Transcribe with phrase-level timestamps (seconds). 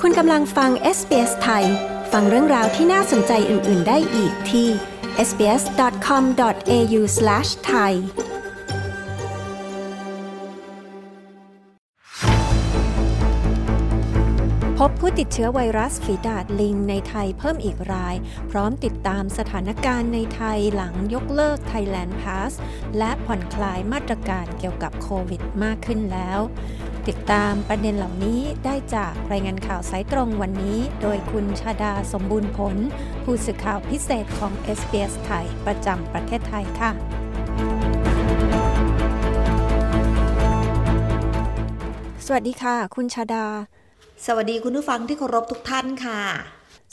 [0.00, 1.64] คุณกำลังฟัง SBS ไทย
[2.12, 4.68] ฟังเรื่องราวที่น่าสนใจอื่น ๆ ได้อีกที่
[5.28, 7.92] sbs.com.au/thai
[14.78, 18.16] พบผู้ติดเชื้อไวรัสฝีดาดลิงในไทยเพิ่มอีกราย
[18.50, 22.52] พร้อมติดตามสถานการณ์ในไทยหลังยกเลิก Thailand Pass
[22.98, 26.40] และผ่อนคลายมาตรการเกี่ยวกับโควิดมากขึ้นแล้ว
[27.08, 32.76] ติดตามประเด็นเหล่านี้ได้จากรายงานข่าวสายตรงวันนี้ โดยคุณชาดาสมบูรณ์ผล
[33.24, 36.90] ผู้สื่อข่าวพิเศษของ SBS ไทยประจำประเทศไทยค่ะ
[42.26, 43.46] สวัสดีค่ะ คุณชาดา
[44.26, 46.20] สวัสดีคุณผู้ฟังที่เคารพทุกท่านค่ะ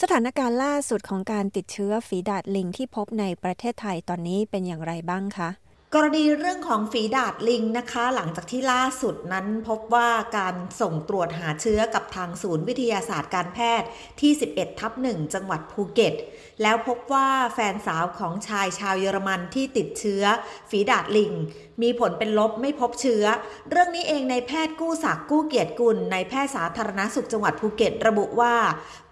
[0.02, 5.50] สถานการณ์ล่าสุดของการติดเชื้อฝีดาดลิงที่พบในประเทศไทยตอนนี้เป็นอย่างไรบ้างคะ
[5.96, 13.88] กรณีเรื่องของฝีดาดลิงนะคะ หลังจากที่ล่าสุดนั้นพบว่าการส่งตรวจหาเชื้อกับทางศูนย์วิทยาศาสตร์การแพทย์
[14.22, 16.14] ที่ 11 ทับ1จังหวัดภูเก็ต
[16.62, 20.24] แล้วพบว่าแฟนสาวของชายชาวเยอรมันที่ติดเชื้อ
[20.70, 21.34] ฝีดาดลิง
[21.82, 23.24] มีผลเป็นลบไม่พบเชื้อ
[23.70, 28.56] เรื่องนี้เองในแพทย์กู้ศักก์กู้เกียรติกุลในแพทย์สาธารณสุขจังหวัดภูเก็ตระบุว่า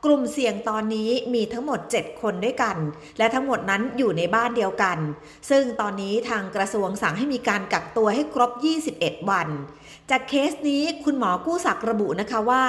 [0.05, 2.77] กลุ่มเสี่ยงตอนนี้มีทั้งหมด 7 คนด้วยกัน
[3.17, 4.97] และทั้งหมดนั้นอยู่ในบ้านเดียวกัน
[5.49, 8.51] ซึ่งตอนนี้ทางกระทรวงสั่งให้มีการกักตัวให้ครบ
[8.89, 9.47] 21 วัน
[10.09, 12.63] จากเคสนี้คุณหมอกู้ศักระบุนะคะว่า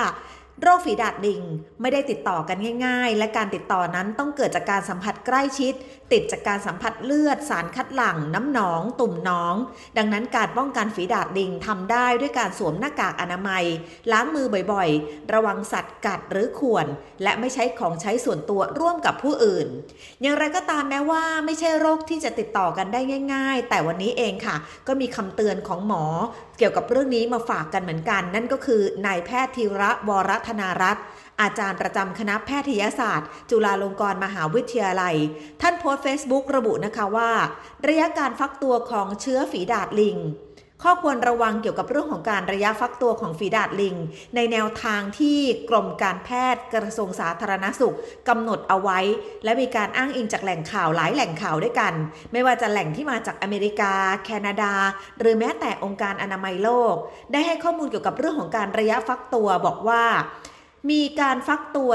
[0.63, 1.43] โรคฝีดาดลิง
[1.81, 5.75] ไม่ได้ติดต่อกันง่าย ๆ และการติดต่อนั้นต้องเกิดจากการสัมผัสใกล้ชิด
[6.13, 9.55] ติดจากการสัมผัสเลือด สารคัดหลั่ง น้ำหนอง ตุ่มน้อง
[9.99, 13.65] ดังนั้นการป้องกันฝีดาดลิงทำได้ด้วยการสวมหน้ากากอนามัย
[14.13, 16.87] ล้างมือบ่อยๆ ระวังสัตว์กัดหรือข่วน
[17.23, 19.69] และไม่ใช้ของใช้ส่วนตัวร่วมกับผู้อื่น
[20.23, 23.01] อย่างไรก็ตามแม้ว่าไม่ใช่โรคที่จะติดต่อกันได้
[23.35, 24.57] ง่าย ๆ แต่วันนี้เองค่ะ
[24.87, 26.05] ก็มีคำเตือนของหมอ
[26.59, 31.05] เกี่ยวกับเรื่องนี้มาฝากกันเหมือนกัน นั่นก็คือนายแพทย์ธีระวรธนารัตน์
[31.43, 35.17] อาจารย์ประจำคณะแพทยศาสตร์ จุฬาลงกรณ์มหาวิทยาลัย
[35.63, 37.31] ท่านโพสต์เฟซบุ๊กระบุนะคะว่า
[37.87, 40.17] ระยะการฟักตัวของเชื้อฝีดาดลิง
[40.85, 43.97] ข้อควรระวังเกี่ยวกับเรื่องของการระยะฟักตัวของฝีดาดลิง
[44.35, 45.39] ในแนวทางที่
[45.71, 47.97] กรมการแพทย์กระทรวงสาธารณสุข
[48.29, 48.99] กำหนดเอาไว้
[49.45, 51.95] และมีการอ้างอิงจากแหล่งข่าวหลายแหล่งข่าวด้วยกัน
[52.33, 53.93] ไม่ว่าจะแหล่งที่มาจากอเมริกา
[54.25, 54.73] แคนาดา
[55.19, 56.95] หรือแม้แต่องค์การอนามัยโลก
[57.33, 60.05] ได้ให้ข้อมูลเกี่ยวกับเรื่องของการระยะฟักตัวบอกว่า
[60.91, 61.91] มีการฟักตัว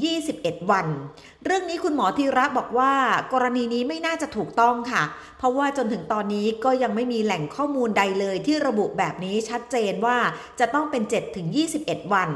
[0.00, 0.86] 7-21 วัน
[1.48, 2.92] เรื่องนี้คุณหมอธีระบอกว่า
[3.32, 5.02] กรณีนี้ไม่น่าจะถูกต้องค่ะ
[5.38, 10.18] เพราะว่าจนถึงตอนนี้ก็ยังไม่มีแหล่งข้อมูลใดเลยที่ระบุแบบนี้ชัดเจนว่า
[10.60, 11.02] จะต้องเป็น
[11.58, 12.30] 7-21 วัน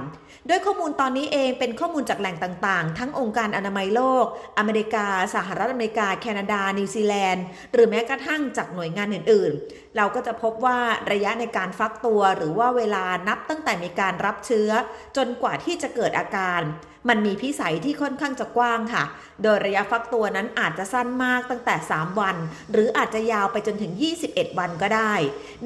[0.48, 4.24] ด้วยข้อมูลตอนนี้เองเป็นข้อมูลจากแหล่งต่างๆ ทั้งองค์การอนามัยโลก
[4.58, 10.78] อเมริกา สหรัฐอเมริกา แคนาดา นิวซีแลนด์ หรือแม้กระทั่งจากหน่วยงานอื่นๆ เราก็จะพบว่า
[11.12, 14.70] ระยะในการฟักตัวหรือว่าเวลานับตั้งแต่มีการรับเชื้อ
[15.16, 16.62] จนกว่าที่จะเกิดอาการ
[17.08, 18.99] มันมีพิสัยที่ค่อนข้างจะกว้างค่ะ
[19.42, 22.36] โดยระยะฟักตัวนั้นอาจจะสั้นมากตั้งแต่ 3 วัน
[22.72, 23.92] หรืออาจจะยาวไปจนถึง
[24.26, 25.14] 21 วันก็ได้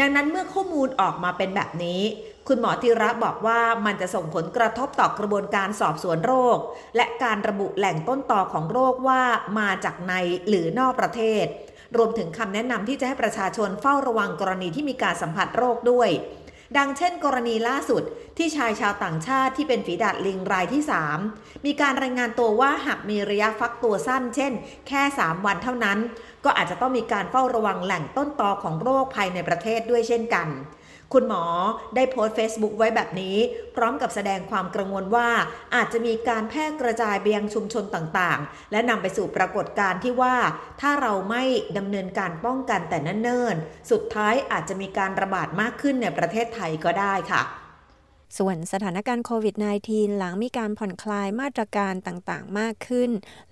[0.01, 2.03] ดังนั้นเมื่อข้อมูลออกมาเป็นแบบนี้
[2.49, 6.59] คุณหมอธีระบอกว่ามันจะส่งผลกระทบต่อกระบวนการสอบสวนโรค
[6.97, 9.23] และการระบุแหล่งต้นตอของโรคว่า
[9.59, 10.13] มาจากใน
[10.49, 11.45] หรือนอกประเทศ
[11.97, 16.09] รวมถึงคำแนะนำที่จะให้ประชาชนเฝ้าระวังกรณีที่มีการสัมผัสโรคด้วย
[16.77, 18.03] ดังเช่นกรณีล่าสุด
[18.39, 20.83] ที่ชายชาวต่างชาติที่เป็นฝีดาดลิงรายที่
[21.25, 24.53] 3 มีการรายงานตัวว่าหากมีระยะฟักตัวสั้น เช่น
[24.89, 25.99] แค่ 3 วันเท่านั้น
[26.45, 30.49] ก็อาจจะต้องมีการเฝ้าระวังแหล่งต้นตอของโรคภายในประเทศด้วยเช่นกัน
[31.13, 31.45] คุณหมอ
[31.95, 33.37] ได้โพสต์ Facebook ไว้แบบนี้
[33.77, 35.29] พร้อมกับแสดงความกังวลว่า
[35.75, 40.37] อาจจะมีการแพร่กระจายไปยังชุมชนต่างๆ และนำไปสู่ปรากฏการณ์ที่ว่า
[40.81, 41.43] ถ้าเราไม่
[41.79, 47.43] ดำเนินการป้องกันแต่นเนิ่นๆ สุดท้ายอาจจะมีการระบาดมากขึ้นในประเทศไทยก็ได้ค่ะ
[48.39, 49.55] ส่วนสถานการณ์โควิด
[49.87, 53.11] -19 หลังมีการผ่อนคลายมาตรการต่างๆ มากขึ้น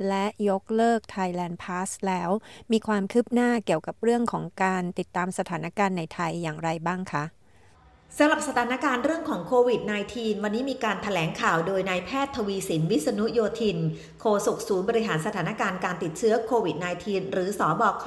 [0.08, 2.30] และยกเลิก Thailand Pass แล้ว
[2.72, 7.24] มีความคืบหน้าเกี่ยวกับเรื่องของการติดตามสถานการณ์ในไทยอย่างไรบ้างคะ
[8.18, 9.80] สำหรับสถานการณ์เรื่องของโควิด
[10.12, 13.78] -19 วันนี้มีการถแถลงข่าวโดยนายแพทย์ทวีสินวิษณุโยธิน
[14.20, 18.06] โฆษกศูนย์บริหารสถานการณ์การติดเชื้อโควิด -19 หรือสอบค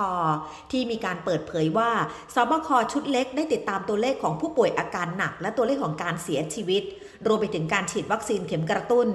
[0.72, 1.92] ที่มีการเปิดเผยว่า
[2.36, 6.84] สบคชุดเล็กได้ติดตามตัวเลขของผู้ป่วยอาการหนัก และตัวเลขของการเสียชีวิต
[7.28, 9.08] รวมไปถึงการฉีดวัคซีนเข็มกระตุ้น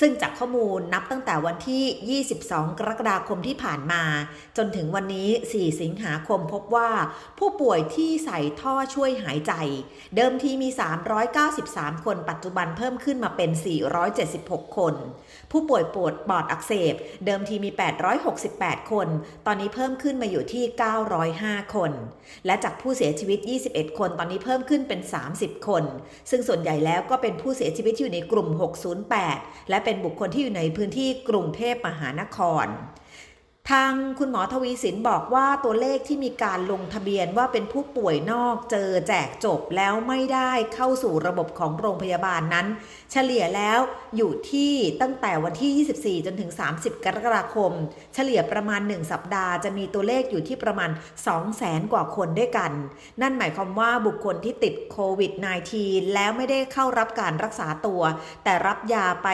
[0.00, 4.02] ซึ่งจากข้อมูลนับตั้งแต่วันที่ 22 กรกฎาคมที่ผ่านมา
[4.56, 6.90] จนถึงวันนี้ 4 สิงหาคมพบว่า
[7.38, 9.52] ผู้ป่วยที่ใส่ท่อช่วยหายใจ
[10.16, 10.68] เดิมทีมี
[11.36, 13.50] 393 คนปัจจุบันเพิ่มขึ้นมาเป็น
[14.14, 14.94] 476 คน
[15.50, 16.94] ผู้ป่วยปวดปอดอักเสบ
[17.26, 17.70] เดิมทีมี
[18.30, 19.08] 868 คน
[19.46, 20.64] ตอนนี้เพิ่มขึ้นมาอยู่ที่
[21.20, 21.92] 905 คน
[22.46, 23.38] และจากผู้เสียชีวิต
[23.70, 25.00] 21 คน ตอนนี้เพิ่มขึ้นเป็น
[25.34, 25.84] 30 คน
[26.30, 28.48] ซึ่งส่วนใหญ่แล้วก็เป็นเป็นผู้เสียชีวิตอยู่ในกลุ่ม
[29.08, 32.66] 608 และเป็นบุคคลที่อยู่ในพื้นที่กรุงเทพมหานคร
[33.72, 42.66] ทางคุณหมอทวีสินบอกว่าตัวเลขที่มีการลงทะเบียนว่าเป็นผู้ป่วยนอกเจอแจกจบแล้วไม่ได้เข้าสู่ระบบของโรงพยาบาลนั้น
[43.12, 43.78] เฉลี่ยแล้ว
[44.16, 47.72] อยู่ที่ตั้งแต่วันที่ 24 จนถึง 30 กรกฎาคม
[48.14, 50.90] เฉลี่ยประมาณ 1 สัปดาห์จะมีตัวเลขอยู่ที่ประมาณ
[51.24, 52.72] 2แสนกว่าคนด้วยกัน
[53.20, 55.32] นั่นหมายความว่าบุคคลที่ติดโควิด
[55.72, 58.02] -19 แล้วไม่ได้เข้ารับการรักษาตัว
[58.44, 59.28] แต่รับยาไป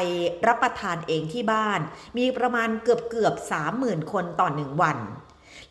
[0.47, 1.81] รับประทานเองที่บ้าน
[2.19, 3.35] มีประมาณเกือบเกือบ
[3.73, 4.99] 30,000 คนนต่อหนึ่งวัน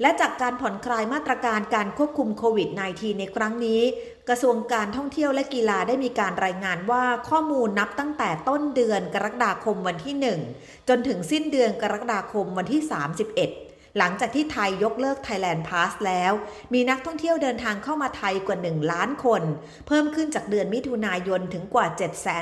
[0.01, 3.81] และจากการผ่อนคลายมาตรการการควบคุมโควิด -19 ในครั้งนี้
[4.29, 10.15] กระทรวงการท่องเที่ยวและกีฬาได้มีการรายงานว่าข้อมูลนับตั้งแต่ต้นเดือนกรกฎาคมวันที่
[10.53, 12.81] 1 จนถึงสิ้นเดือนกรกฎาคมวันที่
[13.27, 16.33] 31 หลังจากที่ไทยยกเลิก Thailand Pass แล้ว
[16.73, 19.41] มีนักท่องเที่ยวเดินทางเข้ามาไทยกว่า 1 ล้านคน
[19.87, 21.87] เพิ่มขึ้นจากเดือนมิถุนายนถึงกว่า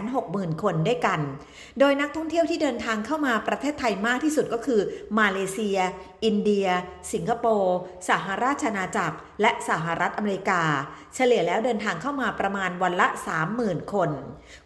[0.04, 1.20] 760,000 คนได้กัน
[1.80, 4.82] โดยนักท่องเที่ยวที่เดินทางเข้ามาประเทศไทยมากที่สุดก็คือ
[5.20, 5.80] มาเลเซีย
[6.26, 6.68] อินเดีย
[7.14, 7.78] สิงคโปร์
[8.10, 10.64] สหราชอาณาจักร และสหรัฐอเมริกา
[11.16, 13.08] เฉลี่ยแล้วเดินทางเข้ามาประมาณวันละ
[13.50, 14.10] 30,000 คน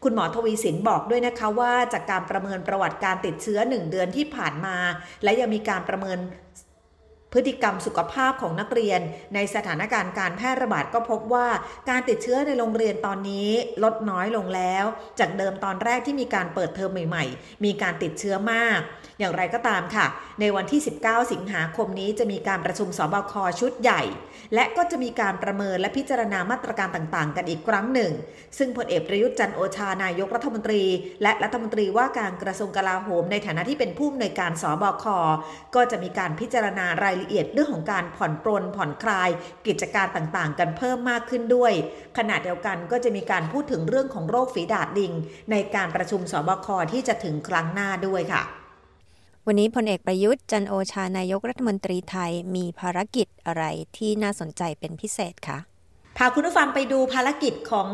[0.04, 4.78] คุณหมอทวีสินบอกด้วยนะคะว่าจากการประเมินประวัติการติดเชื้อ 1 เดือนที่ผ่านมา
[5.24, 6.20] และยังมีการประเมิน
[7.34, 9.02] พฤติกรรมสุขภาพของนักเรียน
[9.36, 11.48] ในสถานการณ์การแพร่ระบาดก็พบว่า
[11.90, 13.50] การติดเชื้อในโรงเรียนตอนนี้
[13.84, 14.86] ลดน้อยลงแล้ว
[15.20, 18.80] จากเดิมตอนแรกที่มีการเปิดเทอมใหม่ ๆ มีการติดเชื้อมาก
[19.20, 20.06] อย่างไรก็ตามค่ะ
[20.40, 24.02] ในวันที่ 19 สิงหาคมนี้จะมีการประชุมสบคชุดใหญ่
[24.56, 28.12] และก็จะมีการประเมินและพิจารณามาตรการต่างๆ กันอีกครั้งหนึ่ง
[28.58, 30.84] ซึ่งพลเอกประยุทธ์จันโอชานายกรัฐมนตรี
[31.24, 35.06] และรัฐมนตรีว่าการกระทรวงกลาโหมในฐานะที่เป็นผู้อำนวยการสบค
[35.76, 39.30] ก็จะมีการพิจารณารายละเอียดเรื่องของการผ่อนปรนผ่อนคลาย
[39.68, 41.74] กิจการต่างๆ กันเพิ่มมากขึ้นด้วย
[42.18, 45.14] ขณะเดียวกันก็จะมีการพูดถึงเรื่องของโรคฝีดาดลิง
[45.52, 48.44] ในการประชุมสบคที่จะถึงครั้งหน้าด้วยค่ะ
[49.48, 53.64] วันนี้พลเอกประยุทธ์จันโอชานายกรัฐมนตรีไทยมีภารกิจอะไร
[53.98, 55.71] ที่น่าสนใจเป็นพิเศษคะ
[56.18, 57.90] พาคุณผู้ฟังไปดูภารกิจของ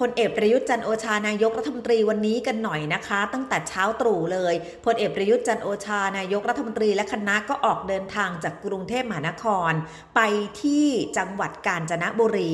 [0.00, 4.54] พลเอกประยุทธ์จันโอชานายกรัฐมนตรีวันนี้กันหน่อยนะคะ ตั้งแต่เช้าตรู่เลย
[4.86, 9.72] พลเอกประยุทธ์จันโอชานายกรัฐมนตรีและคณะก็ออกเดินทางจากกรุงเทพมหานคร
[10.16, 10.20] ไป
[10.62, 10.86] ที่
[11.18, 12.52] จังหวัดกาญจนบุรี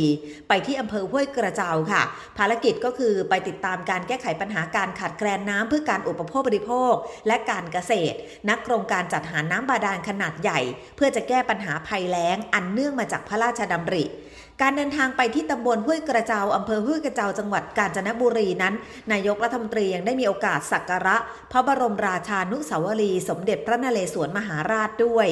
[0.48, 2.02] ไปที่อำเภอห้วยกระเจ้าค่ะ
[2.38, 6.94] ภารกิจก็คือไปติดตามการแก้ไขปัญหาการขาดแคลนน้ำเพื่อการอุปโภคบริโภค
[7.26, 8.16] และการเกษตร
[8.48, 10.60] นักโครงการจัดหาน้ำบาดาลขนาดใหญ่
[10.96, 14.06] เพื่อจะแก้ปัญหาภัยแล้งอันเนื่องมาจากพระราชดำริ
[14.62, 18.74] การเดินทางไปที่ตำบลห้วยกระเจาอำเภอห้วยกระเจาจังหวัดกาญจนบุรีนั้น
[19.12, 21.16] นายกรัฐมนตรียังได้มีโอกาสสักการะ
[21.52, 25.28] พระบรมราชานุสาวรี สมเด็จพระนเรศวรมหาราชด้วย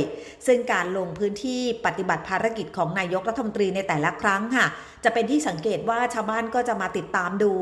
[0.47, 4.67] ซึ่งการลงพื้นที่ปฏิบัติภารกิจของนายกรัฐมนตรีในแต่ละครั้งค่ะ
[5.05, 7.53] จะเป็นที่สังเกตว่าชาวบ้านก็จะมาติดตามดู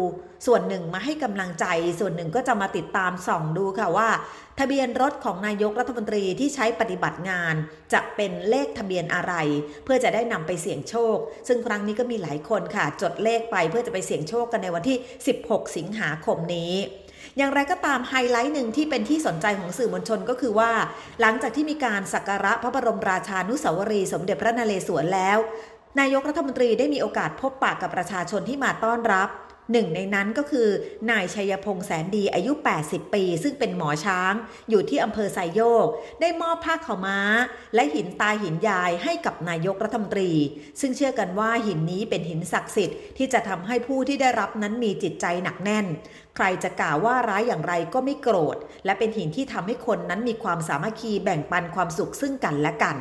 [0.47, 1.67] ส่วนหนึ่งมาให้กำลังใจ
[2.01, 4.09] ส่วนหนึ่งก็จะมาติดตามส่องดูค่ะว่า
[4.61, 7.55] ทะเบียนรถของนายกรัฐมนตรีที่ใช้ปฏิบัติงาน
[7.93, 9.35] จะเป็นเลขทะเบียนอะไร
[9.85, 11.17] เพื่อจะได้นำไปเสี่ยงโชค
[11.49, 14.97] ซึ่งครั้งนี้ก็มีหลายคนค่ะจดเลขไปเพื่อจะไปเสี่ยงโชคกันในวันที่
[15.37, 16.75] 16 สิงหาคมนี้
[17.37, 20.71] อย่างไรก็ตามไฮไลท์หนึ่งที่เป็นที่สนใจของสื่อมวลชนก็คือว่า
[21.21, 25.39] หลังจากที่มีการสักการะพระบรมราชานุสาวรีสมเด็จพระนเรศวรแล้ว
[26.01, 29.29] นายกรัฐมนตรีได้มีโอกาสพบปะกับประชาชนที่มาต้อนรับ
[29.73, 30.69] หนึ่งในนั้นก็คือ
[31.11, 32.53] นายชัยพงษ์แสนดีอายุ
[32.85, 34.33] 80 ปี ซึ่งเป็นหมอช้าง
[34.71, 35.87] อยู่ที่อำเภอไซโยก
[36.21, 37.19] ได้มอบผ้าขาวม้า
[37.75, 40.33] และหินตาหินยายให้กับนายกรัฐมนตรี
[40.81, 45.87] ซึ่งเชื่อกันว่าหินนี้เป็นหินศักดิ์สิทธิ์ที่จะทำให้ผู้ที่ได้รับนั้นมีจิตใจหนักแน่น
[46.37, 52.97] ใครจะกล่าวว่าร้ายอย่างไรก็ไม่โกรธ และเป็นหินที่ทำให้คนนั้นมีความสามัคคีแบ่งปันความสุขซึ่งกันและกัน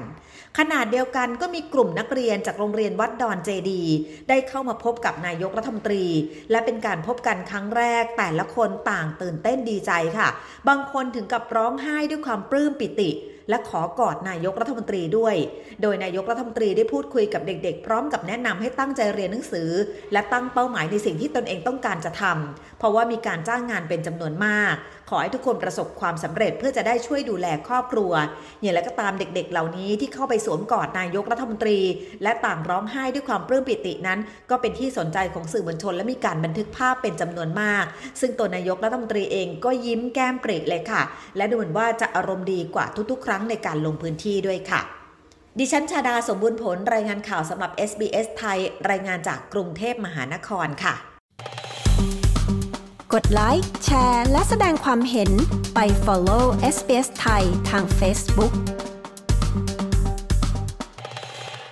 [0.59, 3.83] ขนาดเดียวกันก็มีกลุ่มนักเรียนจากโรงเรียนวัดดอนเจดี
[4.29, 6.05] ได้เข้ามาพบกับนายกรัฐมนตรี
[6.51, 10.27] และเป็นการพบกันครั้งแรก แต่ละคนต่างตื่นเต้นดีใจค่ะ
[10.67, 13.09] บางคนถึงกับร้องไห้ด้วยความปลื้มปิติ
[13.49, 15.35] และขอกอดนายกรัฐมนตรีด้วย
[15.81, 19.69] โดยนายกรัฐมนตรีได้พูดคุยกับเด็กๆ พร้อมกับแนะนำให้ตั้งใจเรียนหนังสือ
[20.13, 24.75] และตั้งเป้าหมายในสิ่งที่ตนเองต้องการจะทำเพราะว่ามีการจ้างงานเป็นจำนวนมาก
[25.09, 28.11] ขอให้ทุกคนประสบความสำเร็จเพื่อจะได้ช่วยดูแลครอบครัว
[28.61, 31.79] อย่างไรก็ตามเด็กๆ เหล่านี้ที่เข้าไปสวมกอดนายกรัฐมนตรี
[32.23, 34.19] และต่างร้องไห้ด้วยความปลื้มปิตินั้น
[34.49, 37.85] ก็เป็นที่สนใจของสื่อมวลชนและมีการบันทึกภาพเป็นจำนวนมาก
[38.21, 41.01] ซึ่งตัวนายกรัฐมนตรีเองก็ยิ้มแก้มปริเลยค่ะ
[41.37, 44.81] และดูเหมือนว่าจะอารมณ์ดีกว่าทุกๆครั้รั้งในการลงพื้นที่ด้วยค่ะ
[45.59, 48.59] ดิฉันชาดาสมบูรณ์ผลรายงานข่าวสำหรับ SBS ไทย
[48.89, 50.95] รายงานจากกรุงเทพมหานครค่ะ
[53.13, 55.31] กดไลค์แชร์ และแสดงความเห็น
[55.75, 58.53] ไป follow SBS ไทยทาง Facebook